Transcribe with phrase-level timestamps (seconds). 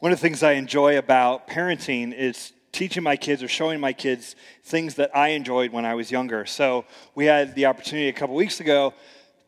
[0.00, 3.92] One of the things I enjoy about parenting is teaching my kids or showing my
[3.92, 6.46] kids things that I enjoyed when I was younger.
[6.46, 6.84] So
[7.16, 8.94] we had the opportunity a couple weeks ago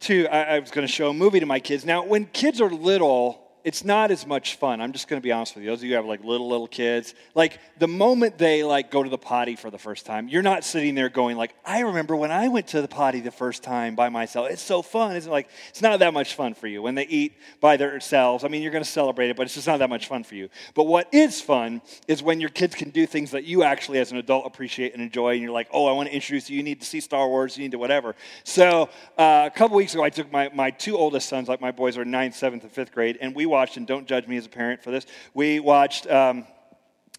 [0.00, 1.84] to, I, I was going to show a movie to my kids.
[1.84, 4.80] Now, when kids are little, it's not as much fun.
[4.80, 5.70] I'm just going to be honest with you.
[5.70, 9.02] Those of you who have like little little kids, like the moment they like go
[9.02, 12.16] to the potty for the first time, you're not sitting there going like, "I remember
[12.16, 14.50] when I went to the potty the first time by myself.
[14.50, 17.34] It's so fun." It's like it's not that much fun for you when they eat
[17.60, 18.44] by themselves.
[18.44, 20.34] I mean, you're going to celebrate it, but it's just not that much fun for
[20.34, 20.48] you.
[20.74, 24.12] But what is fun is when your kids can do things that you actually as
[24.12, 26.56] an adult appreciate and enjoy and you're like, "Oh, I want to introduce you.
[26.56, 27.56] You need to see Star Wars.
[27.56, 28.88] You need to whatever." So,
[29.18, 31.98] uh, a couple weeks ago I took my my two oldest sons, like my boys
[31.98, 34.48] are ninth, 7th, and 5th grade, and we watched, and don't judge me as a
[34.48, 36.46] parent for this, we watched um,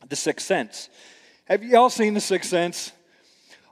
[0.10, 0.90] The Sixth Sense.
[1.46, 2.92] Have you all seen The Sixth Sense?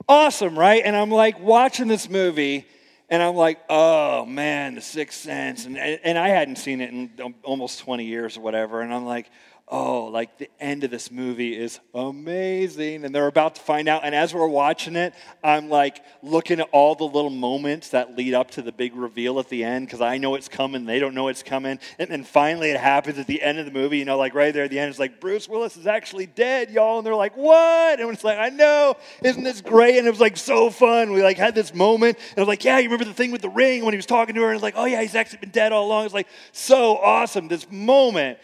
[0.07, 0.81] Awesome, right?
[0.83, 2.67] And I'm like watching this movie,
[3.09, 5.65] and I'm like, oh man, The Sixth Sense.
[5.65, 8.81] And, and I hadn't seen it in almost 20 years or whatever.
[8.81, 9.29] And I'm like,
[9.71, 13.05] oh, like the end of this movie is amazing.
[13.05, 14.03] And they're about to find out.
[14.03, 18.33] And as we're watching it, I'm like looking at all the little moments that lead
[18.33, 20.85] up to the big reveal at the end because I know it's coming.
[20.85, 21.79] They don't know it's coming.
[21.99, 24.53] And then finally it happens at the end of the movie, you know, like right
[24.53, 26.97] there at the end, it's like, Bruce Willis is actually dead, y'all.
[26.97, 27.99] And they're like, what?
[27.99, 28.97] And it's like, I know.
[29.23, 29.97] Isn't this great?
[29.97, 31.11] And it was like so fun.
[31.11, 32.17] We like had this moment.
[32.31, 34.05] And I was like, yeah, you remember the thing with the ring when he was
[34.05, 34.47] talking to her?
[34.47, 36.05] And it's like, oh yeah, he's actually been dead all along.
[36.05, 38.39] It's like so awesome, this moment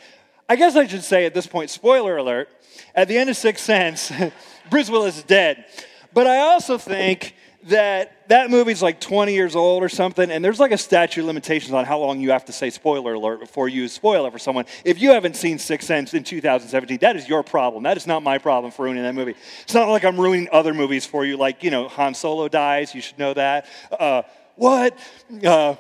[0.48, 2.50] I guess I should say at this point, spoiler alert,
[2.94, 4.12] at the end of Sixth Sense,
[4.70, 5.66] Bruce Willis is dead.
[6.14, 7.34] But I also think
[7.64, 11.28] that that movie's like 20 years old or something, and there's like a statute of
[11.28, 14.38] limitations on how long you have to say spoiler alert before you spoil it for
[14.38, 14.66] someone.
[14.84, 17.82] If you haven't seen Sixth Sense in 2017, that is your problem.
[17.82, 19.34] That is not my problem for ruining that movie.
[19.64, 22.94] It's not like I'm ruining other movies for you, like, you know, Han Solo dies,
[22.94, 23.66] you should know that.
[23.92, 24.22] Uh,
[24.56, 24.98] what?
[25.44, 25.76] Uh,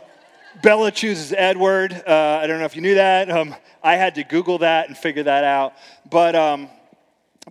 [0.61, 1.93] Bella chooses Edward.
[1.93, 3.29] Uh, I don't know if you knew that.
[3.29, 5.73] Um, I had to Google that and figure that out.
[6.09, 6.69] But, um,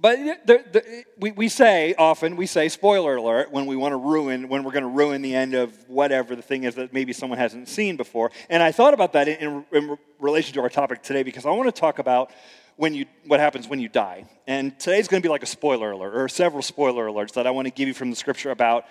[0.01, 3.97] but the, the, we, we say often, we say spoiler alert when we want to
[3.97, 7.13] ruin, when we're going to ruin the end of whatever the thing is that maybe
[7.13, 8.31] someone hasn't seen before.
[8.49, 11.73] And I thought about that in, in, relation to our topic today because I want
[11.73, 12.31] to talk about
[12.77, 14.25] when you, what happens when you die.
[14.47, 17.51] And today's going to be like a spoiler alert, or several spoiler alerts that I
[17.51, 18.85] want to give you from the scripture about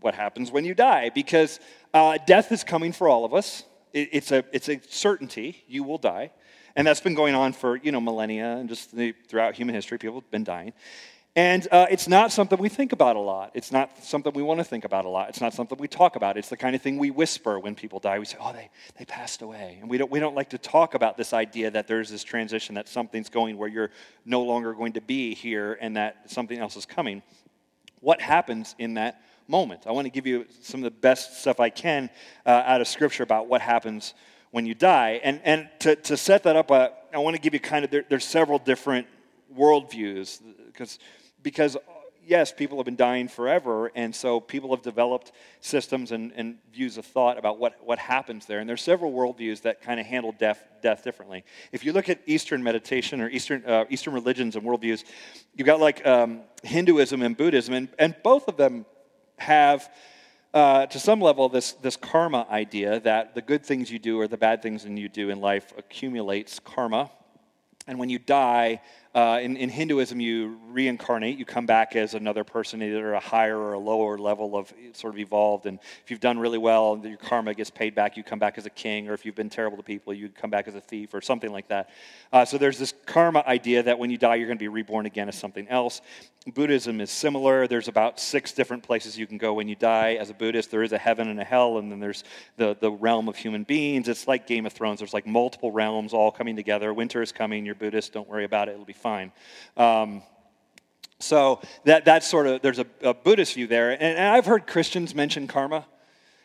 [0.00, 1.10] what happens when you die.
[1.10, 1.60] Because
[1.94, 3.64] uh, death is coming for all of us.
[3.92, 5.64] It, it's, a, it's a certainty.
[5.66, 6.30] You will die.
[6.76, 9.98] And that's been going on for, you know, millennia and just the, throughout human history,
[9.98, 10.72] people have been dying.
[11.36, 13.52] And uh, it's not something we think about a lot.
[13.54, 15.28] It's not something we want to think about a lot.
[15.28, 16.36] It's not something we talk about.
[16.36, 18.18] It's the kind of thing we whisper when people die.
[18.18, 19.78] We say, oh, they, they passed away.
[19.80, 22.74] And we don't, we don't like to talk about this idea that there's this transition,
[22.74, 23.90] that something's going where you're
[24.24, 27.22] no longer going to be here and that something else is coming.
[28.00, 29.86] What happens in that moment.
[29.86, 32.10] I want to give you some of the best stuff I can
[32.46, 34.14] uh, out of Scripture about what happens
[34.50, 35.20] when you die.
[35.24, 37.90] And, and to, to set that up, uh, I want to give you kind of,
[37.90, 39.06] there, there's several different
[39.56, 40.98] worldviews because,
[41.42, 41.76] because
[42.28, 46.98] yes, people have been dying forever, and so people have developed systems and, and, views
[46.98, 48.60] of thought about what, what happens there.
[48.60, 51.44] And there's several worldviews that kind of handle death, death differently.
[51.72, 55.04] If you look at Eastern meditation or Eastern, uh, Eastern religions and worldviews,
[55.56, 58.84] you've got like um, Hinduism and Buddhism, and, and both of them
[59.38, 59.90] have,
[60.54, 64.28] uh, to some level, this, this karma idea that the good things you do or
[64.28, 67.10] the bad things you do in life accumulates karma.
[67.86, 68.80] And when you die,
[69.14, 71.38] uh, in, in, Hinduism, you reincarnate.
[71.38, 75.14] You come back as another person, either a higher or a lower level of sort
[75.14, 75.64] of evolved.
[75.66, 78.16] And if you've done really well, your karma gets paid back.
[78.16, 80.50] You come back as a king, or if you've been terrible to people, you come
[80.50, 81.90] back as a thief, or something like that.
[82.32, 85.06] Uh, so there's this karma idea that when you die, you're going to be reborn
[85.06, 86.02] again as something else.
[86.54, 87.66] Buddhism is similar.
[87.66, 90.70] There's about six different places you can go when you die as a Buddhist.
[90.70, 92.24] There is a heaven and a hell, and then there's
[92.56, 94.08] the, the realm of human beings.
[94.08, 95.00] It's like Game of Thrones.
[95.00, 96.92] There's like multiple realms all coming together.
[96.94, 97.66] Winter is coming.
[97.66, 98.12] You're Buddhist.
[98.12, 98.72] Don't worry about it.
[98.72, 99.32] It'll be fine.
[99.76, 100.22] Um,
[101.18, 103.90] so that, that's sort of, there's a, a Buddhist view there.
[103.90, 105.86] And, and I've heard Christians mention karma.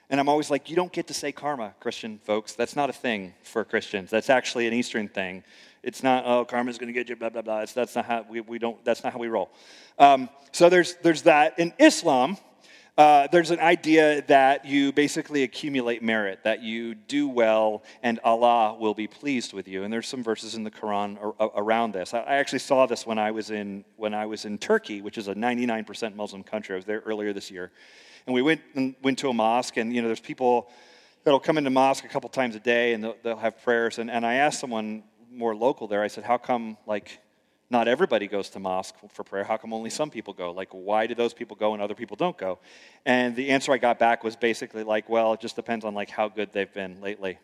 [0.09, 2.53] And I'm always like, you don't get to say karma, Christian folks.
[2.53, 4.09] That's not a thing for Christians.
[4.11, 5.43] That's actually an Eastern thing.
[5.81, 7.61] It's not, oh, karma's going to get you, blah, blah, blah.
[7.61, 9.49] It's, that's, not how we, we don't, that's not how we roll.
[9.97, 11.57] Um, so there's, there's that.
[11.57, 12.37] In Islam,
[12.95, 18.77] uh, there's an idea that you basically accumulate merit, that you do well and Allah
[18.79, 19.83] will be pleased with you.
[19.83, 22.13] And there's some verses in the Quran ar- around this.
[22.13, 25.27] I actually saw this when I was in, when I was in Turkey, which is
[25.27, 26.75] a 99% Muslim country.
[26.75, 27.71] I was there earlier this year.
[28.27, 30.69] And we went, and went to a mosque, and you know, there's people
[31.23, 33.97] that'll come into mosque a couple times a day and they'll, they'll have prayers.
[33.97, 37.19] And, and I asked someone more local there, I said, How come, like,
[37.69, 39.43] not everybody goes to mosque for prayer?
[39.43, 40.51] How come only some people go?
[40.51, 42.59] Like, why do those people go and other people don't go?
[43.05, 46.09] And the answer I got back was basically like, Well, it just depends on, like,
[46.09, 47.39] how good they've been lately.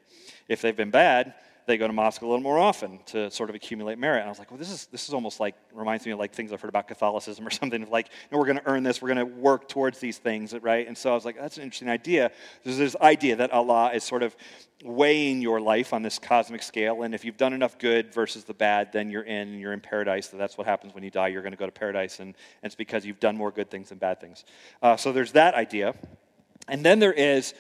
[0.48, 1.34] If they've been bad,
[1.70, 4.22] they go to mosque a little more often to sort of accumulate merit.
[4.22, 6.34] And I was like, well, this is, this is almost like, reminds me of like
[6.34, 9.04] things I've heard about Catholicism or something of like, no, we're going to earn this,
[9.04, 10.88] we're going to work towards these things, right?
[10.88, 12.32] And so I was like, that's an interesting idea.
[12.64, 14.36] There's this idea that Allah is sort of
[14.84, 18.54] weighing your life on this cosmic scale, and if you've done enough good versus the
[18.54, 20.30] bad, then you're in, and you're in paradise.
[20.32, 21.28] So that's what happens when you die.
[21.28, 23.90] You're going to go to paradise, and, and it's because you've done more good things
[23.90, 24.44] than bad things.
[24.82, 25.94] Uh, so there's that idea.
[26.68, 27.54] And then there is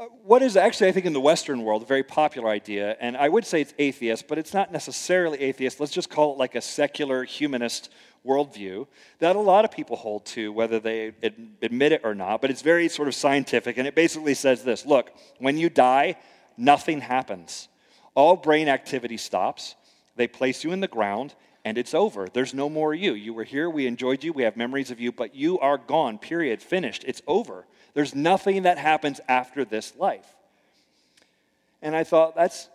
[0.00, 3.16] Uh, what is actually, I think, in the Western world, a very popular idea, and
[3.16, 5.80] I would say it's atheist, but it's not necessarily atheist.
[5.80, 7.90] Let's just call it like a secular humanist
[8.24, 8.86] worldview
[9.18, 11.14] that a lot of people hold to, whether they
[11.62, 14.86] admit it or not, but it's very sort of scientific, and it basically says this
[14.86, 15.10] look,
[15.40, 16.14] when you die,
[16.56, 17.66] nothing happens.
[18.14, 19.74] All brain activity stops,
[20.14, 21.34] they place you in the ground,
[21.64, 22.28] and it's over.
[22.32, 23.14] There's no more you.
[23.14, 26.18] You were here, we enjoyed you, we have memories of you, but you are gone,
[26.18, 27.02] period, finished.
[27.04, 27.66] It's over.
[27.94, 30.26] There's nothing that happens after this life.
[31.82, 32.68] And I thought, that's,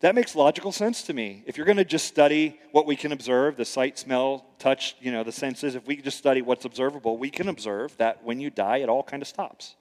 [0.00, 1.42] that makes logical sense to me.
[1.46, 5.12] If you're going to just study what we can observe, the sight, smell, touch, you
[5.12, 8.50] know, the senses, if we just study what's observable, we can observe that when you
[8.50, 9.74] die, it all kind of stops.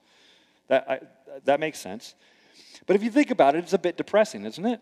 [0.68, 1.00] That, I,
[1.46, 2.16] that makes sense.
[2.88, 4.80] But if you think about it, it's a bit depressing, isn't it?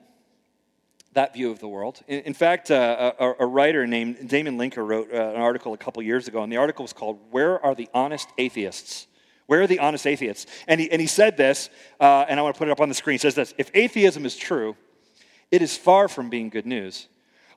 [1.13, 2.01] That view of the world.
[2.07, 5.77] In, in fact, uh, a, a, writer named Damon Linker wrote uh, an article a
[5.77, 9.07] couple years ago, and the article was called Where Are the Honest Atheists?
[9.47, 10.45] Where are the honest atheists?
[10.67, 11.69] And he, and he said this,
[11.99, 13.15] uh, and I want to put it up on the screen.
[13.15, 14.75] He says this If atheism is true,
[15.51, 17.07] it is far from being good news.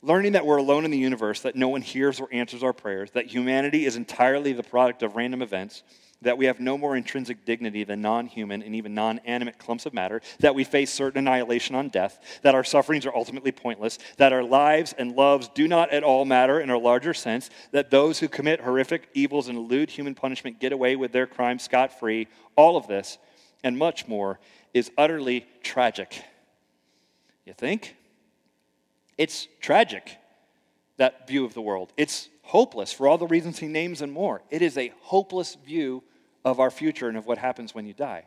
[0.02, 3.10] Learning that we're alone in the universe, that no one hears or answers our prayers,
[3.12, 5.82] that humanity is entirely the product of random events,
[6.22, 9.86] that we have no more intrinsic dignity than non human and even non animate clumps
[9.86, 13.98] of matter, that we face certain annihilation on death, that our sufferings are ultimately pointless,
[14.16, 17.90] that our lives and loves do not at all matter in a larger sense, that
[17.90, 21.98] those who commit horrific evils and elude human punishment get away with their crimes scot
[21.98, 23.18] free, all of this
[23.62, 24.38] and much more
[24.74, 26.22] is utterly tragic.
[27.44, 27.96] You think?
[29.18, 30.18] It's tragic,
[30.98, 31.92] that view of the world.
[31.96, 34.40] It's hopeless for all the reasons he names and more.
[34.50, 36.02] It is a hopeless view
[36.44, 38.24] of our future and of what happens when you die.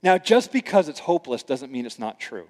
[0.00, 2.46] Now, just because it's hopeless doesn't mean it's not true.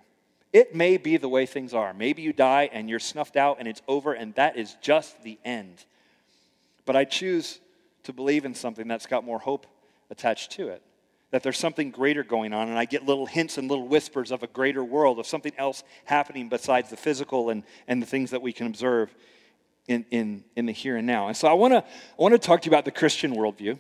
[0.53, 1.95] It may be the way things are.
[1.95, 5.39] Maybe you die and you're snuffed out and it's over and that is just the
[5.47, 5.85] end.
[6.85, 7.59] But I choose
[8.05, 9.67] to believe in something that's got more hope
[10.11, 10.83] attached to it.
[11.31, 14.43] That there's something greater going on, and I get little hints and little whispers of
[14.43, 18.41] a greater world, of something else happening besides the physical and, and the things that
[18.41, 19.15] we can observe
[19.89, 21.27] in, in, in the here and now.
[21.27, 23.79] And so I want to I wanna talk to you about the Christian worldview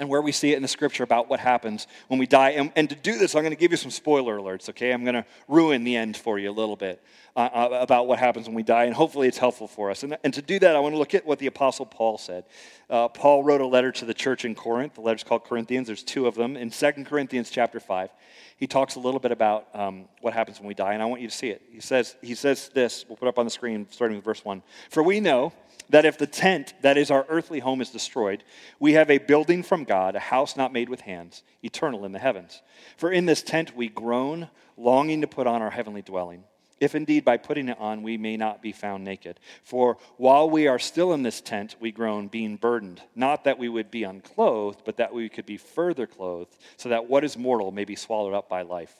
[0.00, 2.50] and where we see it in the scripture about what happens when we die.
[2.50, 4.92] And, and to do this, I'm going to give you some spoiler alerts, okay?
[4.92, 7.04] I'm going to ruin the end for you a little bit
[7.36, 10.02] uh, uh, about what happens when we die, and hopefully it's helpful for us.
[10.02, 12.44] And, and to do that, I want to look at what the Apostle Paul said.
[12.88, 14.94] Uh, Paul wrote a letter to the church in Corinth.
[14.94, 15.86] The letter's called Corinthians.
[15.86, 16.56] There's two of them.
[16.56, 18.08] In 2 Corinthians chapter 5,
[18.56, 21.20] he talks a little bit about um, what happens when we die, and I want
[21.20, 21.60] you to see it.
[21.70, 24.62] He says, he says this, we'll put up on the screen starting with verse 1.
[24.88, 25.52] For we know
[25.90, 28.42] that if the tent, that is our earthly home, is destroyed,
[28.78, 32.18] we have a building from God, a house not made with hands, eternal in the
[32.18, 32.62] heavens.
[32.96, 36.44] For in this tent we groan, longing to put on our heavenly dwelling.
[36.80, 39.38] If indeed by putting it on we may not be found naked.
[39.62, 43.68] For while we are still in this tent, we groan, being burdened, not that we
[43.68, 47.70] would be unclothed, but that we could be further clothed, so that what is mortal
[47.70, 48.94] may be swallowed up by life.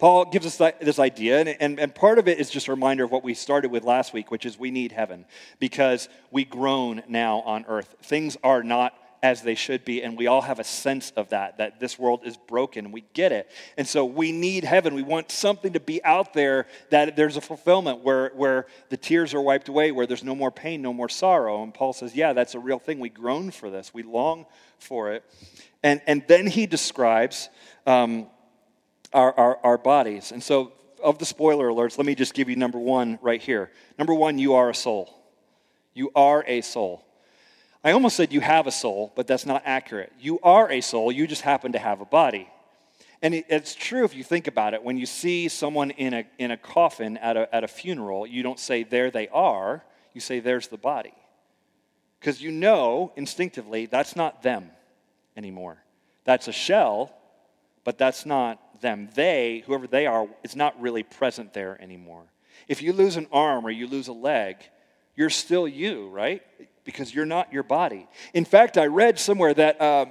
[0.00, 3.10] Paul gives us this idea, and, and, part of it is just a reminder of
[3.10, 5.26] what we started with last week, which is we need heaven
[5.58, 7.96] because we groan now on earth.
[8.00, 11.58] Things are not as they should be, and we all have a sense of that,
[11.58, 12.92] that this world is broken.
[12.92, 13.50] We get it.
[13.76, 14.94] And so we need heaven.
[14.94, 19.34] We want something to be out there that there's a fulfillment where, where the tears
[19.34, 21.62] are wiped away, where there's no more pain, no more sorrow.
[21.62, 23.00] And Paul says, Yeah, that's a real thing.
[23.00, 24.46] We groan for this, we long
[24.78, 25.24] for it.
[25.82, 27.50] And, and then he describes.
[27.86, 28.28] Um,
[29.12, 30.32] our, our, our bodies.
[30.32, 33.70] And so, of the spoiler alerts, let me just give you number one right here.
[33.98, 35.10] Number one, you are a soul.
[35.94, 37.04] You are a soul.
[37.82, 40.12] I almost said you have a soul, but that's not accurate.
[40.20, 42.48] You are a soul, you just happen to have a body.
[43.22, 44.82] And it's true if you think about it.
[44.82, 48.42] When you see someone in a, in a coffin at a, at a funeral, you
[48.42, 51.12] don't say, there they are, you say, there's the body.
[52.18, 54.70] Because you know instinctively that's not them
[55.36, 55.82] anymore.
[56.24, 57.14] That's a shell,
[57.84, 59.08] but that's not them.
[59.14, 62.24] They, whoever they are, is not really present there anymore.
[62.68, 64.56] If you lose an arm or you lose a leg,
[65.16, 66.42] you're still you, right?
[66.84, 68.08] Because you're not your body.
[68.32, 70.06] In fact, I read somewhere that uh,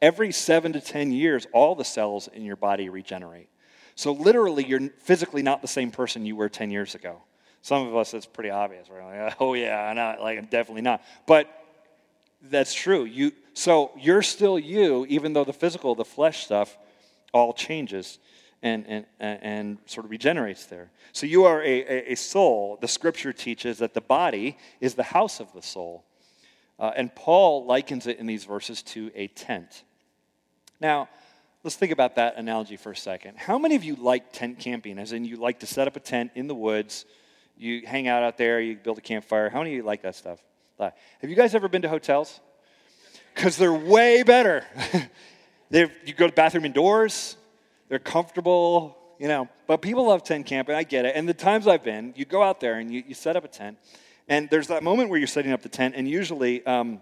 [0.00, 3.48] every seven to 10 years, all the cells in your body regenerate.
[3.94, 7.22] So, literally, you're physically not the same person you were 10 years ago.
[7.62, 8.88] Some of us, it's pretty obvious.
[8.88, 11.02] We're like, oh, yeah, I'm not, like, I'm definitely not.
[11.26, 11.48] But
[12.42, 13.04] that's true.
[13.04, 16.76] You, so, you're still you, even though the physical, the flesh stuff,
[17.32, 18.18] all changes.
[18.62, 20.90] and, and, and sort of regenerates there.
[21.12, 22.78] So you are a, a, soul.
[22.80, 26.04] The scripture teaches that the body is the house of the soul.
[26.78, 29.84] Uh, and Paul likens it in these verses to a tent.
[30.80, 31.08] Now,
[31.64, 33.38] let's think about that analogy for a second.
[33.38, 36.00] How many of you like tent camping, as in you like to set up a
[36.00, 37.06] tent in the woods,
[37.56, 39.48] you hang out out there, you build a campfire?
[39.48, 40.42] How many of you like that stuff?
[40.78, 42.40] Have you guys ever been to hotels?
[43.34, 44.64] Because they're way better.
[45.70, 47.36] you go to bathroom indoors,
[47.88, 49.48] they're comfortable, you know.
[49.66, 51.16] But people love tent camping, I get it.
[51.16, 53.48] And the times I've been, you go out there and you, you set up a
[53.48, 53.78] tent,
[54.28, 57.00] and there's that moment where you're setting up the tent, and usually um,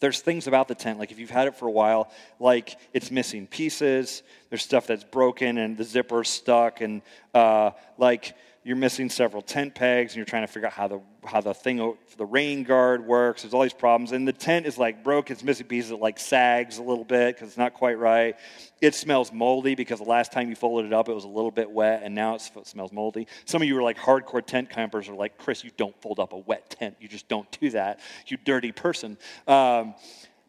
[0.00, 3.10] there's things about the tent, like if you've had it for a while, like it's
[3.10, 7.02] missing pieces, there's stuff that's broken, and the zipper's stuck, and
[7.34, 11.00] uh, like you're missing several tent pegs and you're trying to figure out how the
[11.24, 13.42] how the thing the rain guard works.
[13.42, 15.92] There's all these problems and the tent is like broke it's missing pieces.
[15.92, 18.36] It like sags a little bit because it's not quite right.
[18.82, 21.50] It smells moldy because the last time you folded it up it was a little
[21.50, 23.26] bit wet and now it smells moldy.
[23.46, 26.34] Some of you are like hardcore tent campers are like chris you don't fold up
[26.34, 26.96] a wet tent.
[27.00, 29.16] You just don't do that you dirty person.
[29.48, 29.94] Um,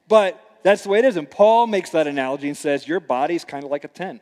[0.10, 3.46] but that's the way it is and paul makes that analogy and says your body's
[3.46, 4.22] kind of like a tent.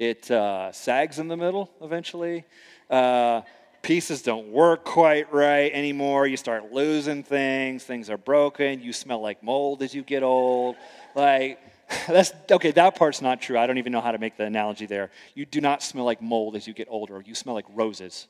[0.00, 2.46] It uh, sags in the middle eventually.
[2.90, 3.42] Uh,
[3.82, 6.26] pieces don't work quite right anymore.
[6.26, 7.84] You start losing things.
[7.84, 8.82] Things are broken.
[8.82, 10.76] You smell like mold as you get old.
[11.14, 11.60] Like,
[12.08, 13.58] that's okay, that part's not true.
[13.58, 15.10] I don't even know how to make the analogy there.
[15.34, 17.22] You do not smell like mold as you get older.
[17.24, 18.26] You smell like roses.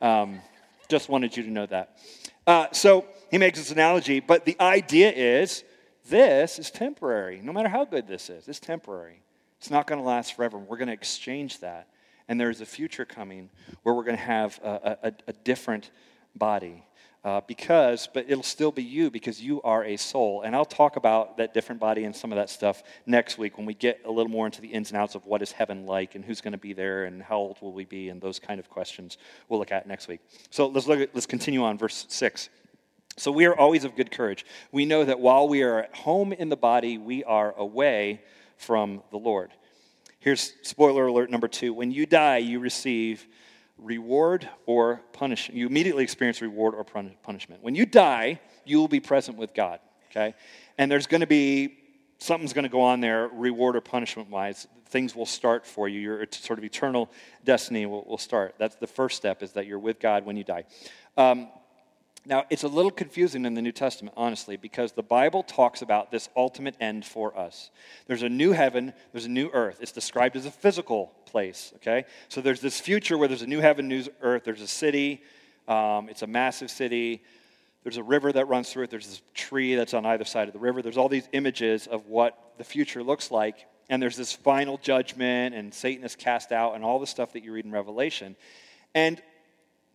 [0.00, 0.40] Um,
[0.88, 1.98] just wanted you to know that.
[2.46, 5.64] Uh, so he makes this analogy, but the idea is
[6.08, 7.40] this is temporary.
[7.42, 9.22] No matter how good this is, it's temporary.
[9.58, 10.58] It's not going to last forever.
[10.58, 11.88] We're going to exchange that.
[12.28, 13.50] And there's a future coming
[13.82, 15.90] where we're going to have a, a, a different
[16.34, 16.84] body.
[17.24, 20.42] Uh, because, but it'll still be you because you are a soul.
[20.42, 23.66] And I'll talk about that different body and some of that stuff next week when
[23.66, 26.16] we get a little more into the ins and outs of what is heaven like
[26.16, 28.60] and who's going to be there and how old will we be and those kind
[28.60, 29.16] of questions
[29.48, 30.20] we'll look at next week.
[30.50, 32.50] So let's look at, let's continue on verse 6.
[33.16, 34.44] So we are always of good courage.
[34.70, 38.20] We know that while we are at home in the body, we are away
[38.58, 39.50] from the Lord.
[40.24, 43.26] Here's spoiler alert number two when you die, you receive
[43.76, 45.58] reward or punishment.
[45.58, 47.62] You immediately experience reward or punishment.
[47.62, 50.34] When you die, you will be present with God, okay?
[50.78, 51.76] And there's going to be
[52.16, 54.66] something's going to go on there, reward or punishment wise.
[54.86, 56.00] Things will start for you.
[56.00, 57.10] Your sort of eternal
[57.44, 58.54] destiny will, will start.
[58.56, 60.64] That's the first step, is that you're with God when you die.
[61.18, 61.48] Um,
[62.26, 66.10] now, it's a little confusing in the New Testament, honestly, because the Bible talks about
[66.10, 67.70] this ultimate end for us.
[68.06, 69.78] There's a new heaven, there's a new earth.
[69.82, 72.06] It's described as a physical place, okay?
[72.28, 74.44] So there's this future where there's a new heaven, new earth.
[74.44, 75.22] There's a city,
[75.68, 77.22] um, it's a massive city.
[77.82, 78.90] There's a river that runs through it.
[78.90, 80.80] There's this tree that's on either side of the river.
[80.80, 83.66] There's all these images of what the future looks like.
[83.90, 87.44] And there's this final judgment, and Satan is cast out, and all the stuff that
[87.44, 88.34] you read in Revelation.
[88.94, 89.20] And,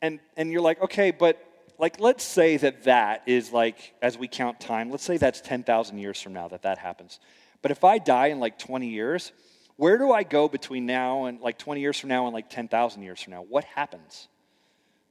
[0.04, 1.44] and, and you're like, okay, but
[1.80, 5.98] like let's say that that is like as we count time let's say that's 10,000
[5.98, 7.20] years from now that that happens.
[7.62, 9.32] But if i die in like 20 years
[9.78, 13.02] where do i go between now and like 20 years from now and like 10,000
[13.02, 13.42] years from now?
[13.42, 14.28] What happens?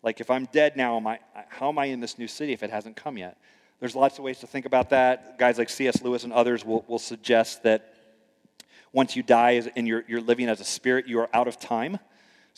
[0.03, 2.63] Like if i'm dead now am I, how am i in this new city if
[2.63, 3.39] it hasn't come yet?
[3.81, 5.39] There's lots of ways to think about that.
[5.39, 7.95] Guys like cs lewis and others will, will suggest that
[8.93, 11.99] once you die and you're, you're living as a spirit you are out of time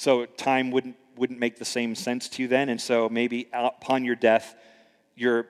[0.01, 2.71] so time wouldn't wouldn't make the same sense to you then.
[2.71, 4.55] And so maybe upon your death,
[5.15, 5.47] you're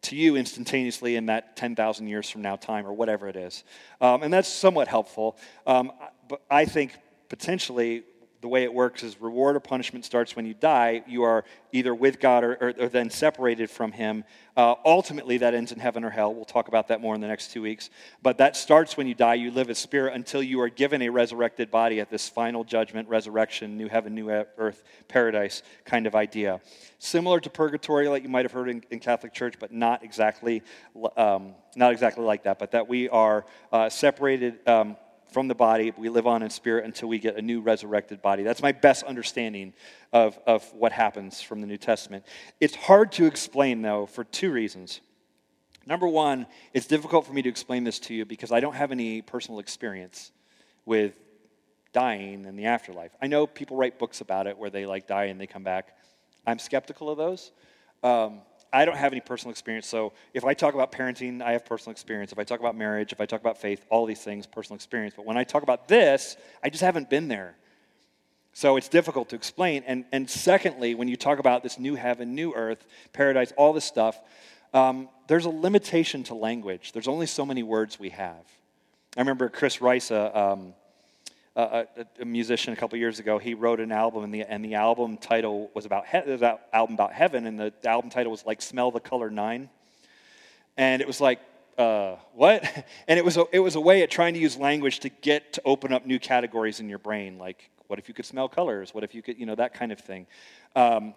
[0.00, 3.62] to you instantaneously in that 10,000 years from now time or whatever it is.
[4.00, 5.36] Um, and that's somewhat helpful.
[5.66, 5.92] Um,
[6.28, 6.96] but I think
[7.28, 8.04] potentially
[8.42, 11.04] the way it works is reward or punishment starts when you die.
[11.06, 14.24] You are either with God or, or, or then separated from Him.
[14.56, 16.34] Uh, ultimately, that ends in heaven or hell.
[16.34, 17.88] We'll talk about that more in the next two weeks.
[18.20, 19.34] But that starts when you die.
[19.34, 23.08] You live as spirit until you are given a resurrected body at this final judgment,
[23.08, 26.60] resurrection, new heaven, new earth, paradise kind of idea.
[26.98, 30.64] Similar to purgatory, like you might have heard in, in Catholic Church, but not exactly,
[31.16, 32.58] um, not exactly like that.
[32.58, 34.68] But that we are uh, separated.
[34.68, 34.96] Um,
[35.32, 35.92] from the body.
[35.96, 38.42] We live on in spirit until we get a new resurrected body.
[38.42, 39.72] That's my best understanding
[40.12, 42.24] of, of what happens from the New Testament.
[42.60, 45.00] It's hard to explain, though, for two reasons.
[45.86, 48.92] Number one, it's difficult for me to explain this to you because I don't have
[48.92, 50.30] any personal experience
[50.84, 51.14] with
[51.92, 53.12] dying and the afterlife.
[53.20, 55.96] I know people write books about it where they like die and they come back.
[56.46, 57.52] I'm skeptical of those.
[58.02, 58.40] Um,
[58.72, 59.86] I don't have any personal experience.
[59.86, 62.32] So if I talk about parenting, I have personal experience.
[62.32, 65.14] If I talk about marriage, if I talk about faith, all these things, personal experience.
[65.14, 67.56] But when I talk about this, I just haven't been there.
[68.54, 69.82] So it's difficult to explain.
[69.86, 73.84] And, and secondly, when you talk about this new heaven, new earth, paradise, all this
[73.84, 74.18] stuff,
[74.74, 76.92] um, there's a limitation to language.
[76.92, 78.44] There's only so many words we have.
[79.16, 80.74] I remember Chris Rice, uh, um,
[81.56, 81.86] a,
[82.20, 83.38] a, musician a couple years ago.
[83.38, 86.94] He wrote an album, and the, and the album title was about he- an album
[86.94, 89.68] about heaven, and the, the, album title was like "Smell the Color Nine,"
[90.76, 91.40] and it was like,
[91.78, 92.64] uh, what?
[93.08, 95.54] And it was a, it was a way at trying to use language to get
[95.54, 98.94] to open up new categories in your brain, like what if you could smell colors?
[98.94, 100.26] What if you could, you know, that kind of thing.
[100.74, 101.12] Um,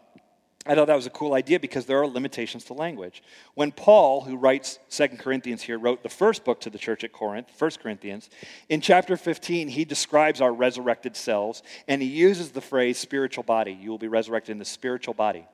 [0.68, 3.22] I thought that was a cool idea because there are limitations to language.
[3.54, 7.12] When Paul, who writes Second Corinthians here, wrote the first book to the church at
[7.12, 8.32] Corinth, First Corinthians,
[8.68, 13.74] in chapter 15, he describes our resurrected selves and he uses the phrase spiritual body.
[13.74, 15.46] You will be resurrected in the spiritual body.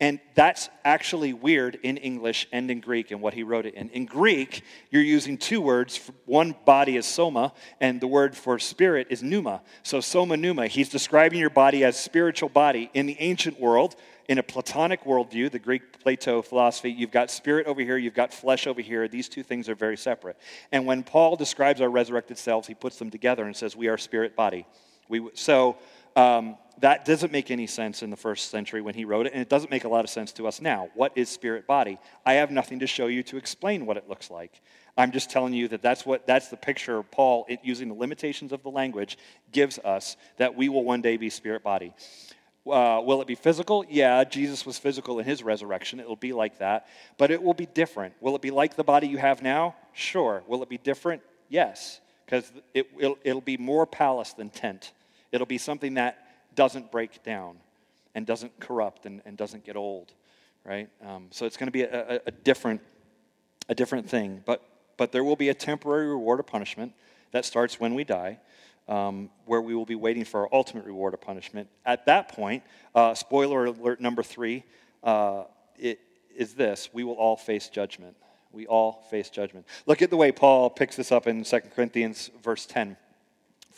[0.00, 3.90] And that's actually weird in English and in Greek and what he wrote it in.
[3.90, 6.08] In Greek, you're using two words.
[6.24, 9.60] One body is soma, and the word for spirit is pneuma.
[9.82, 10.68] So, soma, pneuma.
[10.68, 12.90] He's describing your body as spiritual body.
[12.94, 13.96] In the ancient world,
[14.28, 18.32] in a Platonic worldview, the Greek Plato philosophy, you've got spirit over here, you've got
[18.32, 19.08] flesh over here.
[19.08, 20.36] These two things are very separate.
[20.70, 23.98] And when Paul describes our resurrected selves, he puts them together and says, We are
[23.98, 24.64] spirit body.
[25.08, 25.76] We, so,
[26.14, 29.42] um, that doesn't make any sense in the first century when he wrote it, and
[29.42, 30.88] it doesn't make a lot of sense to us now.
[30.94, 31.98] What is spirit body?
[32.24, 34.60] I have nothing to show you to explain what it looks like.
[34.96, 38.52] I'm just telling you that that's what that's the picture Paul, it, using the limitations
[38.52, 39.18] of the language,
[39.52, 41.92] gives us that we will one day be spirit body.
[42.66, 43.84] Uh, will it be physical?
[43.88, 46.00] Yeah, Jesus was physical in his resurrection.
[46.00, 48.14] It will be like that, but it will be different.
[48.20, 49.74] Will it be like the body you have now?
[49.94, 50.42] Sure.
[50.46, 51.22] Will it be different?
[51.48, 54.92] Yes, because it, it'll, it'll be more palace than tent.
[55.32, 57.56] It'll be something that doesn't break down
[58.14, 60.12] and doesn't corrupt and, and doesn't get old,
[60.64, 60.88] right?
[61.06, 62.80] Um, so it's going to be a, a, a, different,
[63.68, 64.42] a different thing.
[64.44, 64.62] But,
[64.96, 66.92] but there will be a temporary reward or punishment
[67.32, 68.38] that starts when we die,
[68.88, 71.68] um, where we will be waiting for our ultimate reward or punishment.
[71.84, 72.62] At that point,
[72.94, 74.64] uh, spoiler alert number three
[75.04, 75.44] uh,
[75.76, 76.00] it,
[76.36, 78.16] is this we will all face judgment.
[78.50, 79.66] We all face judgment.
[79.86, 82.96] Look at the way Paul picks this up in 2 Corinthians, verse 10.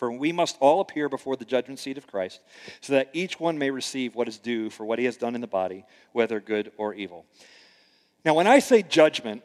[0.01, 2.41] For we must all appear before the judgment seat of Christ,
[2.81, 5.43] so that each one may receive what is due for what he has done in
[5.43, 7.27] the body, whether good or evil.
[8.25, 9.43] Now, when I say judgment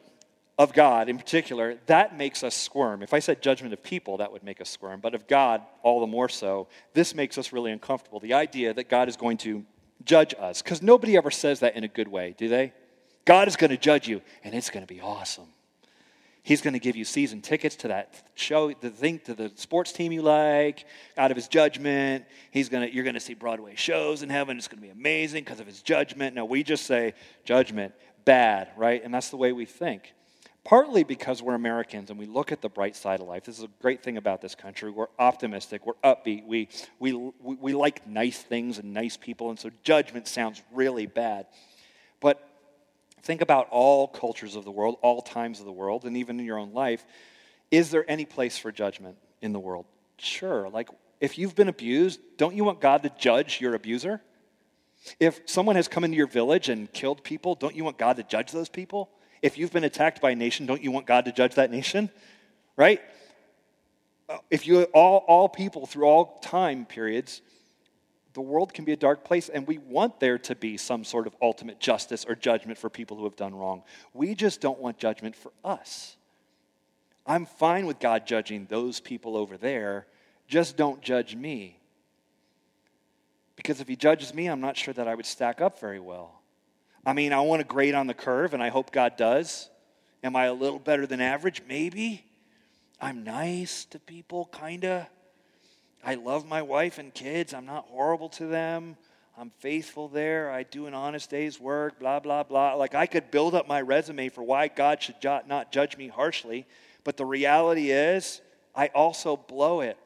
[0.57, 3.03] of God in particular, that makes us squirm.
[3.03, 5.99] If I said judgment of people, that would make us squirm, but of God, all
[5.99, 6.69] the more so.
[6.93, 8.21] This makes us really uncomfortable.
[8.21, 9.65] The idea that God is going to
[10.05, 12.71] judge us, because nobody ever says that in a good way, do they?
[13.25, 15.49] God is going to judge you, and it's going to be awesome.
[16.45, 19.91] He's going to give you season tickets to that show, the thing, to the sports
[19.91, 20.85] team you like,
[21.17, 22.23] out of his judgment.
[22.51, 24.55] He's going to, you're going to see Broadway shows in heaven.
[24.55, 26.35] It's going to be amazing because of his judgment.
[26.35, 29.03] No, we just say judgment, bad, right?
[29.03, 30.13] And that's the way we think.
[30.63, 33.45] Partly because we're Americans and we look at the bright side of life.
[33.45, 34.91] This is a great thing about this country.
[34.91, 39.57] We're optimistic, we're upbeat, we, we, we, we like nice things and nice people, and
[39.57, 41.47] so judgment sounds really bad.
[43.25, 46.45] Think about all cultures of the world, all times of the world, and even in
[46.45, 47.03] your own life.
[47.71, 49.87] Is there any place for judgment in the world?
[50.19, 50.69] Sure.
[50.69, 54.21] Like, if you've been abused, don't you want God to judge your abuser?
[55.19, 58.23] If someone has come into your village and killed people, don't you want God to
[58.23, 59.09] judge those people?
[59.41, 62.11] If you've been attacked by a nation, don't you want God to judge that nation?
[62.77, 63.01] Right?
[64.29, 67.41] Uh, if you all, all people through all time periods
[68.35, 71.25] the world can be a dark place, and we want there to be some sort
[71.25, 73.81] of ultimate justice or judgment for people who have done wrong.
[74.13, 76.17] We just don't want judgment for us.
[77.25, 80.05] I'm fine with God judging those people over there,
[80.49, 81.79] just don't judge me.
[83.55, 86.41] Because if He judges me, I'm not sure that I would stack up very well.
[87.05, 89.69] I mean, I want to grade on the curve, and I hope God does.
[90.23, 91.61] Am I a little better than average?
[91.69, 92.25] Maybe.
[92.99, 95.07] I'm nice to people, kind of.
[96.05, 97.53] I love my wife and kids.
[97.53, 98.95] I'm not horrible to them.
[99.37, 100.51] I'm faithful there.
[100.51, 102.75] I do an honest day's work, blah, blah, blah.
[102.75, 106.67] Like I could build up my resume for why God should not judge me harshly.
[107.03, 108.41] But the reality is,
[108.75, 109.97] I also blow it.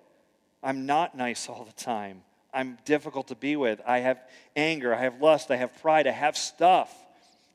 [0.64, 2.24] I'm not nice all the time.
[2.54, 3.82] I'm difficult to be with.
[3.86, 4.20] I have
[4.56, 4.96] anger.
[4.96, 5.52] I have lust.
[5.52, 6.08] I have pride.
[6.08, 6.92] I have stuff.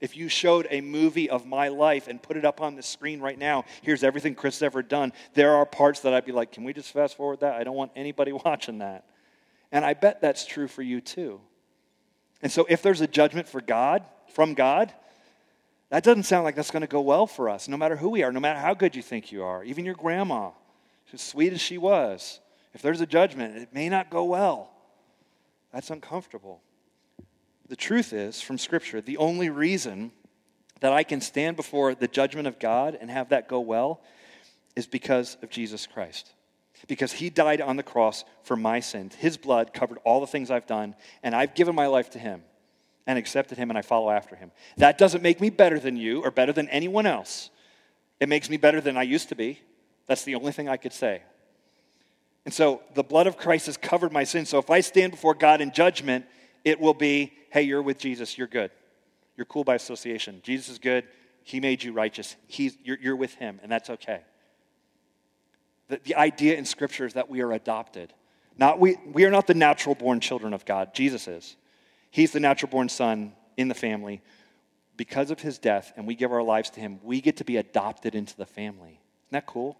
[0.04, 3.20] If you showed a movie of my life and put it up on the screen
[3.20, 6.62] right now, here's everything Chris ever done, there are parts that I'd be like, can
[6.62, 7.54] we just fast forward that?
[7.54, 9.06] I don't want anybody watching that.
[9.72, 11.40] And I bet that's true for you too.
[12.42, 14.92] And so if there's a judgment for God, from God,
[15.88, 18.22] that doesn't sound like that's going to go well for us, no matter who we
[18.22, 20.50] are, no matter how good you think you are, even your grandma,
[21.14, 22.40] as sweet as she was.
[22.74, 24.68] If there's a judgment, it may not go well.
[25.72, 26.60] That's uncomfortable.
[27.68, 30.12] The truth is, from Scripture, the only reason
[30.80, 34.02] that I can stand before the judgment of God and have that go well
[34.76, 36.32] is because of Jesus Christ.
[36.86, 39.14] Because he died on the cross for my sins.
[39.14, 42.42] His blood covered all the things I've done, and I've given my life to him
[43.06, 44.50] and accepted him, and I follow after him.
[44.76, 47.50] That doesn't make me better than you or better than anyone else.
[48.20, 49.60] It makes me better than I used to be.
[50.06, 51.22] That's the only thing I could say.
[52.44, 54.50] And so the blood of Christ has covered my sins.
[54.50, 56.26] So if I stand before God in judgment,
[56.64, 58.70] it will be, hey, you're with Jesus, you're good.
[59.36, 60.40] You're cool by association.
[60.42, 61.04] Jesus is good.
[61.42, 62.36] He made you righteous.
[62.46, 64.22] He's, you're, you're with him, and that's okay.
[65.88, 68.12] The, the idea in Scripture is that we are adopted.
[68.56, 70.94] Not we, we are not the natural born children of God.
[70.94, 71.56] Jesus is.
[72.10, 74.22] He's the natural born son in the family.
[74.96, 77.56] Because of his death, and we give our lives to him, we get to be
[77.56, 79.00] adopted into the family.
[79.26, 79.76] Isn't that cool?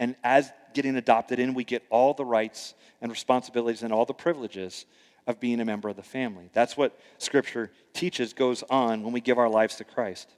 [0.00, 4.12] And as getting adopted in, we get all the rights and responsibilities and all the
[4.12, 4.84] privileges
[5.26, 6.50] of being a member of the family.
[6.52, 10.28] That's what Scripture teaches goes on when we give our lives to Christ.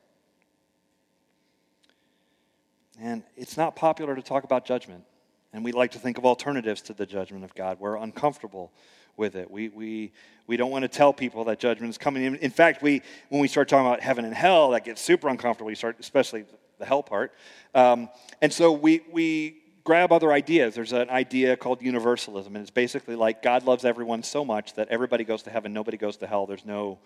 [3.00, 5.04] And it's not popular to talk about judgment.
[5.52, 7.78] And we like to think of alternatives to the judgment of God.
[7.80, 8.72] We're uncomfortable
[9.16, 9.50] with it.
[9.50, 10.12] We, we,
[10.46, 12.24] we don't want to tell people that judgment is coming.
[12.24, 15.28] In, in fact, we, when we start talking about heaven and hell, that gets super
[15.28, 15.68] uncomfortable.
[15.68, 16.44] We start, especially
[16.78, 17.32] the hell part.
[17.74, 18.08] Um,
[18.42, 20.74] and so we, we grab other ideas.
[20.74, 24.88] There's an idea called universalism, and it's basically like God loves everyone so much that
[24.88, 26.46] everybody goes to heaven, nobody goes to hell.
[26.46, 26.98] There's no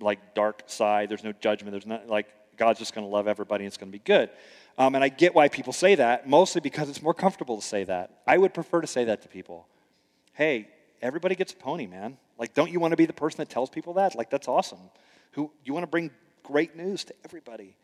[0.00, 3.64] like dark side, there's no judgment, there's not like God's just going to love everybody
[3.64, 4.30] and it's going to be good.
[4.78, 7.84] Um, and I get why people say that, mostly because it's more comfortable to say
[7.84, 8.22] that.
[8.26, 9.68] I would prefer to say that to people.
[10.32, 10.68] Hey,
[11.02, 12.16] everybody gets a pony, man.
[12.38, 14.16] Like, don't you want to be the person that tells people that?
[14.16, 14.80] Like, that's awesome.
[15.32, 16.10] Who you want to bring
[16.42, 17.76] great news to everybody.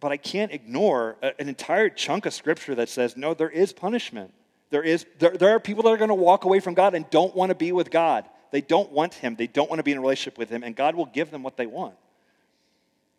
[0.00, 4.32] But I can't ignore an entire chunk of scripture that says, no, there is punishment.
[4.70, 7.08] There, is, there, there are people that are going to walk away from God and
[7.10, 8.26] don't want to be with God.
[8.50, 9.34] They don't want Him.
[9.34, 11.42] They don't want to be in a relationship with Him, and God will give them
[11.42, 11.94] what they want.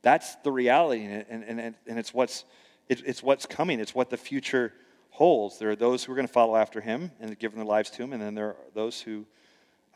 [0.02, 2.46] That's the reality, and, and, and, and it's, what's,
[2.88, 3.80] it, it's what's coming.
[3.80, 4.74] It's what the future
[5.10, 5.60] holds.
[5.60, 8.04] There are those who are going to follow after Him and give their lives to
[8.04, 9.26] Him, and then there are those who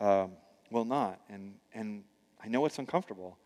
[0.00, 0.32] um,
[0.70, 1.18] will not.
[1.30, 2.04] And, and
[2.44, 3.38] I know it's uncomfortable,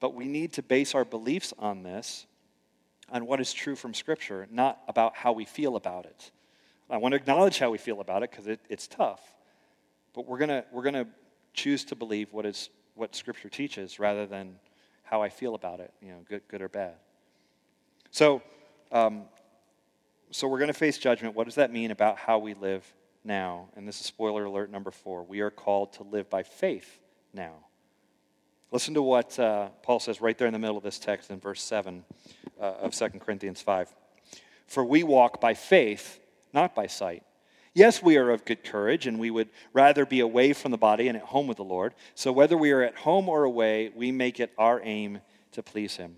[0.00, 2.26] but we need to base our beliefs on this
[3.14, 6.32] on what is true from Scripture, not about how we feel about it.
[6.90, 9.22] I want to acknowledge how we feel about it because it, it's tough.
[10.14, 11.06] But we're going we're gonna
[11.54, 14.56] choose to believe what, is, what Scripture teaches rather than
[15.04, 16.94] how I feel about it, you know, good, good or bad.
[18.10, 18.42] So,
[18.90, 19.22] um,
[20.30, 21.36] so we're going to face judgment.
[21.36, 22.84] What does that mean about how we live
[23.22, 23.68] now?
[23.76, 25.22] And this is spoiler alert number four.
[25.22, 26.98] We are called to live by faith
[27.32, 27.54] now.
[28.70, 31.38] Listen to what uh, Paul says right there in the middle of this text in
[31.38, 32.04] verse 7
[32.60, 33.94] uh, of 2 Corinthians 5.
[34.66, 36.18] For we walk by faith,
[36.52, 37.22] not by sight.
[37.74, 41.08] Yes, we are of good courage, and we would rather be away from the body
[41.08, 41.94] and at home with the Lord.
[42.14, 45.20] So whether we are at home or away, we make it our aim
[45.52, 46.16] to please Him.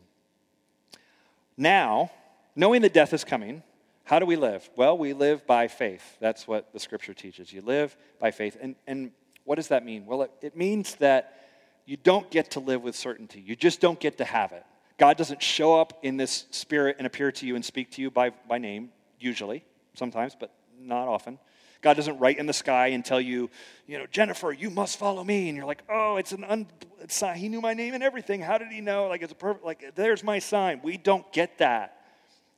[1.56, 2.11] Now,
[2.54, 3.62] knowing that death is coming,
[4.04, 4.68] how do we live?
[4.76, 6.18] Well, we live by faith.
[6.20, 7.52] That's what the scripture teaches.
[7.52, 8.56] You live by faith.
[8.61, 9.12] And, and
[9.44, 10.04] what does that mean?
[10.04, 11.45] Well, it, it means that
[11.87, 13.40] you don't get to live with certainty.
[13.40, 14.64] You just don't get to have it.
[14.99, 18.11] God doesn't show up in this spirit and appear to you and speak to you
[18.11, 21.38] by, by name, usually, sometimes, but not often.
[21.83, 23.51] God doesn't write in the sky and tell you,
[23.87, 25.49] you know, Jennifer, you must follow me.
[25.49, 26.66] And you're like, oh, it's an un-
[27.01, 28.40] it's, he knew my name and everything.
[28.40, 29.07] How did he know?
[29.07, 30.81] Like, it's a perfect, like, there's my sign.
[30.83, 31.92] We don't get that.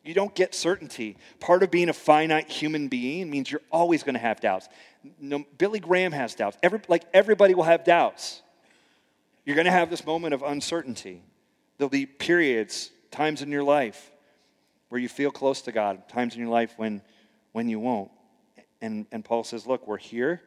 [0.05, 1.19] You don't get certainty.
[1.41, 4.69] Part of being a finite human being means you're always going to have doubts.
[5.21, 6.57] No, Billy Graham has doubts.
[6.63, 8.43] Every, like, everybody will have doubts.
[9.49, 11.23] You're going to have this moment of uncertainty.
[11.79, 14.11] There'll be periods, times in your life
[14.91, 17.01] where you feel close to God, times in your life when,
[17.53, 18.11] when you won't.
[18.83, 20.43] And, and Paul says, Look, we're here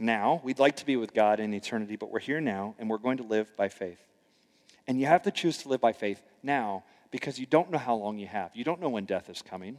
[0.00, 0.40] now.
[0.42, 3.18] We'd like to be with God in eternity, but we're here now, and we're going
[3.18, 4.00] to live by faith.
[4.88, 7.96] And you have to choose to live by faith now because you don't know how
[7.96, 8.50] long you have.
[8.54, 9.76] You don't know when death is coming.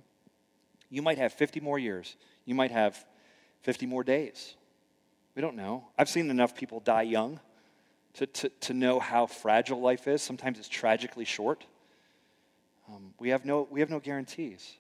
[0.92, 3.04] You might have 50 more years, you might have
[3.64, 4.54] 50 more days.
[5.34, 5.88] We don't know.
[5.98, 7.40] I've seen enough people die young
[8.16, 10.22] to, to, to know how fragile life is.
[10.22, 11.66] Sometimes it's tragically short.
[12.88, 14.78] Um, we, have no, we have no guarantees.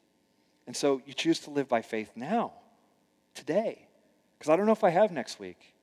[0.68, 2.54] And so you choose to live by faith now,
[3.34, 3.88] today.
[4.38, 5.74] Because I don't know if I have next week.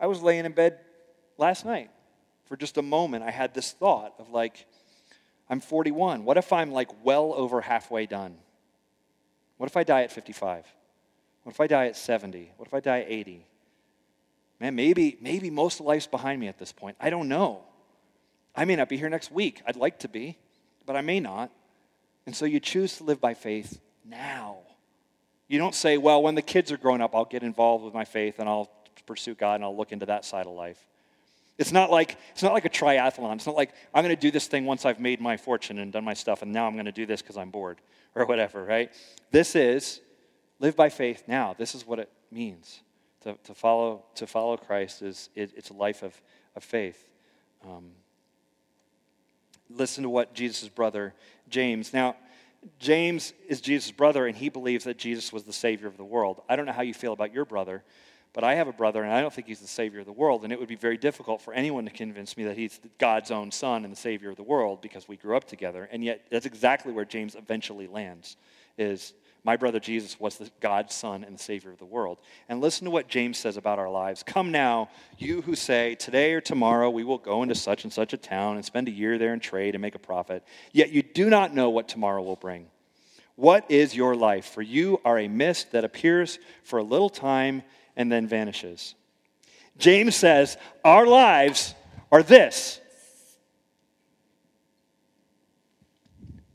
[0.00, 0.78] I was laying in bed
[1.38, 1.90] last night.
[2.46, 4.66] For just a moment, I had this thought of like,
[5.48, 6.24] I'm 41.
[6.24, 8.36] What if I'm like well over halfway done?
[9.58, 10.66] What if I die at 55?
[11.44, 12.52] What if I die at 70?
[12.56, 13.46] What if I die at 80?
[14.62, 16.96] Man, maybe, maybe most of life's behind me at this point.
[17.00, 17.64] I don't know.
[18.54, 19.60] I may not be here next week.
[19.66, 20.38] I'd like to be,
[20.86, 21.50] but I may not.
[22.26, 24.58] And so you choose to live by faith now.
[25.48, 28.04] You don't say, well, when the kids are grown up, I'll get involved with my
[28.04, 28.70] faith and I'll
[29.04, 30.78] pursue God and I'll look into that side of life.
[31.58, 33.34] It's not like it's not like a triathlon.
[33.34, 35.92] It's not like I'm going to do this thing once I've made my fortune and
[35.92, 37.78] done my stuff and now I'm going to do this because I'm bored
[38.14, 38.92] or whatever, right?
[39.32, 40.00] This is
[40.60, 41.54] live by faith now.
[41.58, 42.80] This is what it means
[43.22, 46.20] to, to, follow, to follow Christ is it, it's a life of,
[46.56, 47.08] of faith.
[47.64, 47.90] Um,
[49.70, 51.14] listen to what Jesus' brother
[51.48, 51.92] James.
[51.92, 52.16] Now,
[52.78, 56.42] James is Jesus' brother, and he believes that Jesus was the Savior of the world.
[56.48, 57.82] I don't know how you feel about your brother,
[58.32, 60.44] but I have a brother, and I don't think he's the Savior of the world.
[60.44, 63.50] And it would be very difficult for anyone to convince me that he's God's own
[63.50, 65.88] son and the Savior of the world because we grew up together.
[65.90, 68.36] And yet, that's exactly where James eventually lands
[68.78, 69.12] is
[69.44, 72.20] my brother Jesus was the God's Son and the Savior of the world.
[72.48, 74.22] And listen to what James says about our lives.
[74.22, 78.12] Come now, you who say, Today or tomorrow we will go into such and such
[78.12, 80.44] a town and spend a year there and trade and make a profit.
[80.72, 82.68] Yet you do not know what tomorrow will bring.
[83.34, 84.46] What is your life?
[84.46, 87.62] For you are a mist that appears for a little time
[87.96, 88.94] and then vanishes.
[89.76, 91.74] James says, Our lives
[92.12, 92.80] are this.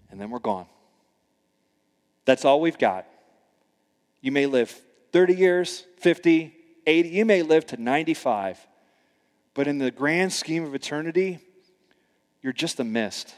[0.10, 0.68] And then we're gone.
[2.28, 3.08] That's all we've got.
[4.20, 4.70] You may live
[5.14, 6.54] 30 years, 50,
[6.86, 8.60] 80, you may live to 95.
[9.54, 11.40] But in the grand scheme of eternity,
[12.42, 13.34] you're just a mist.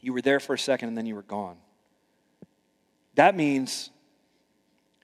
[0.00, 1.56] You were there for a second and then you were gone.
[3.16, 3.90] That means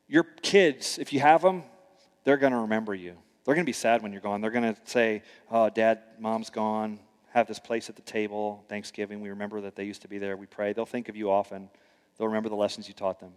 [0.06, 1.64] your kids, if you have them,
[2.22, 3.16] they're going to remember you.
[3.44, 4.40] They're going to be sad when you're gone.
[4.40, 7.00] They're going to say, Oh, dad, mom's gone.
[7.34, 9.20] Have this place at the table, Thanksgiving.
[9.20, 10.36] We remember that they used to be there.
[10.36, 10.72] We pray.
[10.72, 11.70] They'll think of you often.
[12.18, 13.32] They'll remember the lessons you taught them.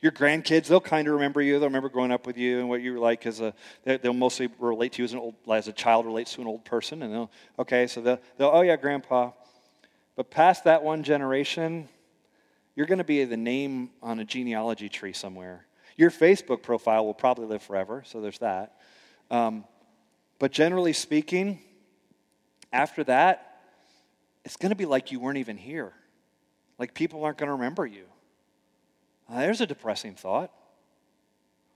[0.00, 1.58] Your grandkids, they'll kind of remember you.
[1.58, 3.52] They'll remember growing up with you and what you were like as a,
[3.84, 6.64] they'll mostly relate to you as, an old, as a child relates to an old
[6.64, 7.02] person.
[7.02, 9.32] And they'll, okay, so they'll, they'll, oh yeah, grandpa.
[10.16, 11.88] But past that one generation,
[12.74, 15.66] you're going to be the name on a genealogy tree somewhere.
[15.96, 18.76] Your Facebook profile will probably live forever, so there's that.
[19.30, 19.64] Um,
[20.38, 21.60] but generally speaking,
[22.72, 23.60] after that,
[24.46, 25.92] it's going to be like you weren't even here.
[26.80, 28.06] Like people aren't going to remember you.
[29.28, 30.50] Uh, there's a depressing thought.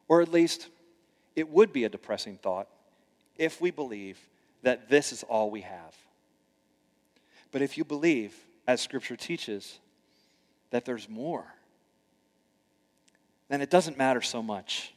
[0.08, 0.68] Or at least,
[1.36, 2.68] it would be a depressing thought
[3.36, 4.18] if we believe
[4.62, 5.94] that this is all we have.
[7.52, 8.34] But if you believe,
[8.66, 9.78] as Scripture teaches,
[10.70, 11.44] that there's more,
[13.48, 14.92] then it doesn't matter so much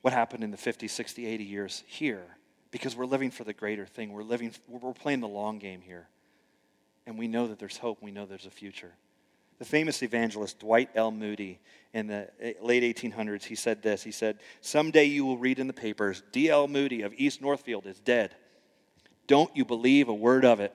[0.00, 2.24] what happened in the 50, 60, 80 years here
[2.72, 4.12] because we're living for the greater thing.
[4.12, 6.08] We're, living, we're playing the long game here.
[7.06, 8.02] And we know that there's hope.
[8.02, 8.92] We know there's a future.
[9.62, 11.12] The famous evangelist Dwight L.
[11.12, 11.60] Moody
[11.94, 12.28] in the
[12.60, 14.02] late 1800s, he said this.
[14.02, 16.66] He said, Someday you will read in the papers, D.L.
[16.66, 18.34] Moody of East Northfield is dead.
[19.28, 20.74] Don't you believe a word of it.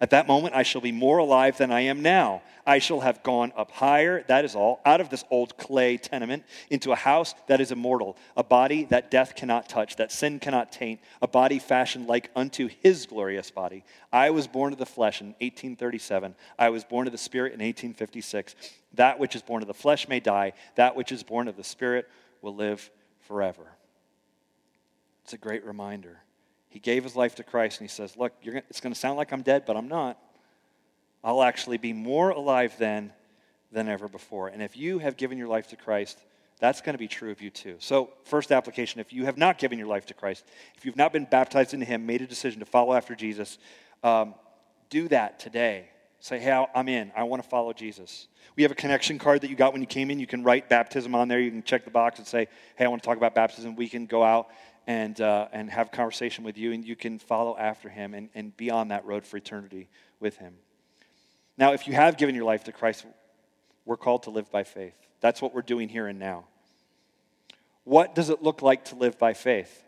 [0.00, 2.40] At that moment, I shall be more alive than I am now.
[2.66, 6.44] I shall have gone up higher, that is all, out of this old clay tenement
[6.70, 10.72] into a house that is immortal, a body that death cannot touch, that sin cannot
[10.72, 13.84] taint, a body fashioned like unto his glorious body.
[14.10, 16.34] I was born of the flesh in 1837.
[16.58, 18.54] I was born of the spirit in 1856.
[18.94, 21.64] That which is born of the flesh may die, that which is born of the
[21.64, 22.08] spirit
[22.40, 23.66] will live forever.
[25.24, 26.20] It's a great reminder.
[26.70, 29.18] He gave his life to Christ and he says, Look, gonna, it's going to sound
[29.18, 30.18] like I'm dead, but I'm not.
[31.22, 33.12] I'll actually be more alive then
[33.70, 34.48] than ever before.
[34.48, 36.18] And if you have given your life to Christ,
[36.60, 37.76] that's going to be true of you too.
[37.78, 40.44] So, first application if you have not given your life to Christ,
[40.76, 43.58] if you've not been baptized into Him, made a decision to follow after Jesus,
[44.02, 44.34] um,
[44.90, 45.88] do that today.
[46.22, 47.10] Say, hey, I'm in.
[47.16, 48.28] I want to follow Jesus.
[48.54, 50.18] We have a connection card that you got when you came in.
[50.18, 51.40] You can write baptism on there.
[51.40, 53.74] You can check the box and say, hey, I want to talk about baptism.
[53.74, 54.48] We can go out
[54.86, 58.56] and, uh, and have conversation with you, and you can follow after him and, and
[58.56, 59.88] be on that road for eternity
[60.18, 60.54] with him.
[61.56, 63.06] Now, if you have given your life to Christ,
[63.84, 64.94] we're called to live by faith.
[65.20, 66.44] That's what we're doing here and now.
[67.84, 69.82] What does it look like to live by faith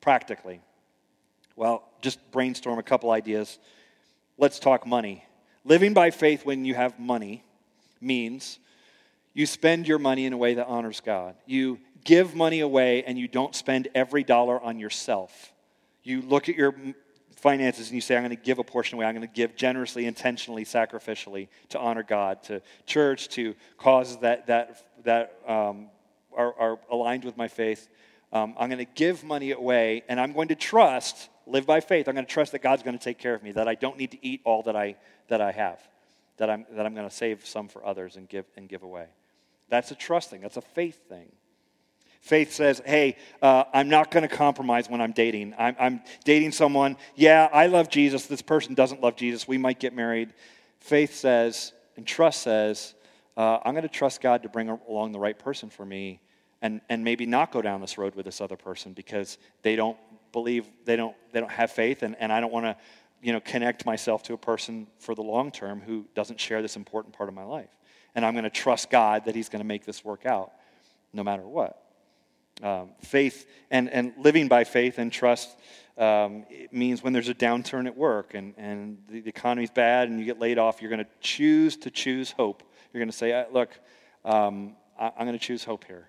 [0.00, 0.60] practically?
[1.56, 3.58] Well, just brainstorm a couple ideas.
[4.38, 5.24] Let's talk money.
[5.64, 7.44] Living by faith when you have money
[8.00, 8.58] means
[9.34, 11.36] you spend your money in a way that honors God.
[11.46, 15.52] You give money away and you don't spend every dollar on yourself.
[16.02, 16.74] You look at your
[17.36, 19.06] finances and you say, I'm going to give a portion away.
[19.06, 24.46] I'm going to give generously, intentionally, sacrificially to honor God, to church, to causes that,
[24.46, 25.88] that, that um,
[26.36, 27.88] are, are, aligned with my faith.
[28.32, 32.08] Um, I'm going to give money away and I'm going to trust, live by faith.
[32.08, 33.98] I'm going to trust that God's going to take care of me, that I don't
[33.98, 34.96] need to eat all that I,
[35.28, 35.80] that I have,
[36.36, 39.06] that I'm, that I'm going to save some for others and give, and give away.
[39.68, 41.32] That's a trust thing, that's a faith thing.
[42.20, 45.54] Faith says, hey, uh, I'm not going to compromise when I'm dating.
[45.58, 48.26] I'm, I'm, dating someone, yeah, I love Jesus.
[48.26, 49.48] This person doesn't love Jesus.
[49.48, 50.34] We might get married.
[50.80, 52.94] Faith says, and trust says,
[53.36, 56.20] uh, I'm going to trust God to bring along the right person for me
[56.60, 59.96] and, and maybe not go down this road with this other person because they don't
[60.32, 62.76] believe, they don't, they don't have faith, and, and I don't want to
[63.22, 66.76] you know, connect myself to a person for the long term who doesn't share this
[66.76, 67.70] important part of my life.
[68.14, 70.52] And I'm going to trust God that He's going to make this work out
[71.12, 71.82] no matter what.
[72.62, 75.56] Um, faith and, and living by faith and trust
[75.96, 80.18] um, means when there's a downturn at work and, and the, the economy's bad and
[80.18, 82.62] you get laid off, you're going to choose to choose hope.
[82.92, 83.70] You're going to say, Look,
[84.24, 86.08] um, I, I'm going to choose hope here.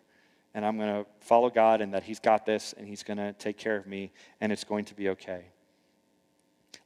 [0.54, 3.34] And I'm going to follow God and that He's got this and He's going to
[3.34, 4.12] take care of me
[4.42, 5.46] and it's going to be okay.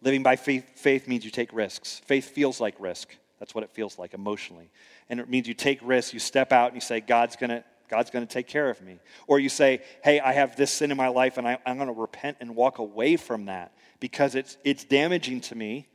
[0.02, 2.02] Living by faith, faith means you take risks.
[2.06, 3.16] Faith feels like risk.
[3.40, 4.70] That's what it feels like emotionally.
[5.10, 7.64] And it means you take risks, you step out and you say, God's going to
[7.90, 9.00] God's going to take care of me.
[9.28, 11.88] Or you say, hey, I have this sin in my life and I, am going
[11.88, 15.88] to repent and walk away from that because it's, it's damaging to me.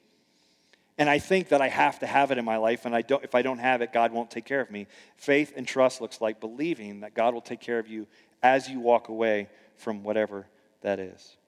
[0.98, 3.24] And I think that I have to have it in my life, and I don't,
[3.24, 4.86] if I don't have it, God won't take care of me.
[5.16, 8.06] Faith and trust looks like believing that God will take care of you
[8.42, 10.46] as you walk away from whatever
[10.82, 11.38] that is.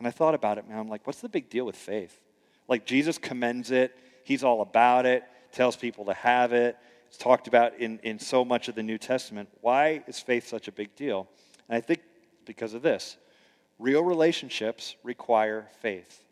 [0.00, 0.78] And I thought about it, man.
[0.78, 2.18] I'm like, what's the big deal with faith?
[2.66, 5.22] Like, Jesus commends it, He's all about it,
[5.52, 6.76] tells people to have it.
[7.08, 9.48] It's talked about in, in so much of the New Testament.
[9.60, 11.26] Why is faith such a big deal?
[11.68, 12.00] And I think
[12.44, 13.16] because of this
[13.78, 16.24] real relationships require faith.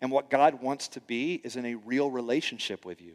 [0.00, 3.14] And what God wants to be is in a real relationship with you,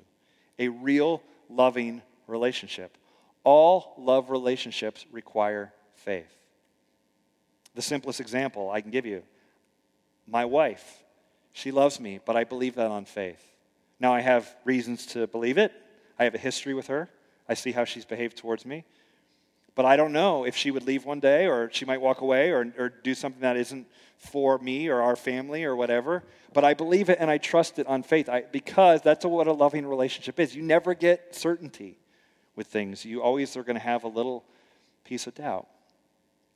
[0.60, 2.98] a real loving relationship.
[3.44, 6.36] All love relationships require faith.
[7.76, 9.24] The simplest example I can give you
[10.28, 11.04] my wife,
[11.54, 13.42] she loves me, but I believe that on faith.
[14.00, 15.72] Now, I have reasons to believe it.
[16.18, 17.10] I have a history with her.
[17.48, 18.86] I see how she's behaved towards me.
[19.76, 22.52] But I don't know if she would leave one day or she might walk away
[22.52, 26.24] or, or do something that isn't for me or our family or whatever.
[26.54, 29.54] But I believe it and I trust it on faith I, because that's what a
[29.54, 30.56] loving relationship is.
[30.56, 31.98] You never get certainty
[32.56, 34.46] with things, you always are going to have a little
[35.04, 35.68] piece of doubt.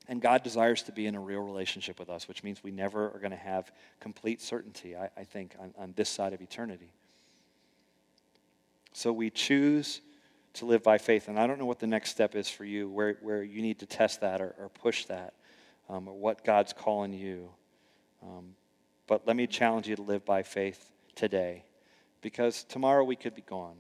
[0.07, 3.11] And God desires to be in a real relationship with us, which means we never
[3.11, 3.69] are going to have
[3.99, 6.93] complete certainty, I, I think, on, on this side of eternity.
[8.93, 10.01] So we choose
[10.53, 11.27] to live by faith.
[11.27, 13.79] And I don't know what the next step is for you, where, where you need
[13.79, 15.33] to test that or, or push that,
[15.89, 17.49] um, or what God's calling you.
[18.23, 18.55] Um,
[19.07, 21.63] but let me challenge you to live by faith today,
[22.21, 23.77] because tomorrow we could be gone,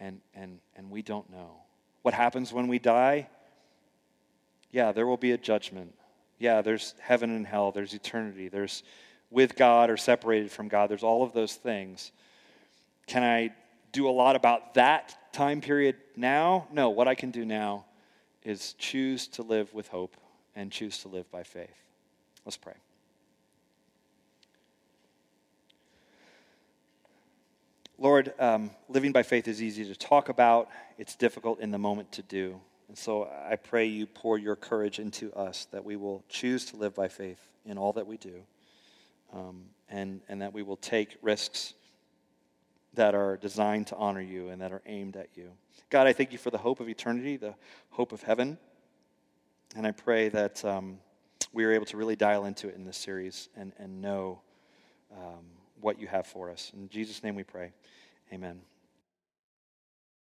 [0.00, 1.62] and, and, and we don't know.
[2.02, 3.28] What happens when we die?
[4.70, 5.94] Yeah, there will be a judgment.
[6.38, 8.82] Yeah, there's heaven and hell, there's eternity, there's
[9.30, 12.12] with God or separated from God, there's all of those things.
[13.06, 13.54] Can I
[13.96, 16.68] do a lot about that time period now?
[16.70, 17.86] No, what I can do now
[18.44, 20.16] is choose to live with hope
[20.54, 21.82] and choose to live by faith.
[22.44, 22.74] Let's pray.
[27.98, 32.12] Lord, um, living by faith is easy to talk about, it's difficult in the moment
[32.12, 32.60] to do.
[32.88, 36.76] And so I pray you pour your courage into us that we will choose to
[36.76, 38.42] live by faith in all that we do
[39.32, 41.72] um, and, and that we will take risks
[42.96, 45.52] that are designed to honor you and that are aimed at you.
[45.88, 47.54] God, I thank you for the hope of eternity, the
[47.90, 48.58] hope of heaven.
[49.76, 50.98] And I pray that um,
[51.52, 54.40] we are able to really dial into it in this series and, and know
[55.12, 55.44] um,
[55.80, 56.72] what you have for us.
[56.74, 57.72] In Jesus' name we pray.
[58.32, 58.60] Amen.